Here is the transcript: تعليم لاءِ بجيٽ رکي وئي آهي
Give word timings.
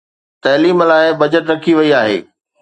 تعليم 0.45 0.77
لاءِ 0.91 1.05
بجيٽ 1.19 1.45
رکي 1.53 1.73
وئي 1.81 1.91
آهي 2.01 2.17